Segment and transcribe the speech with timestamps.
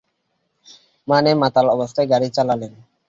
[1.07, 2.67] মানে মাতাল অবস্থায় গাড়ি চালালে।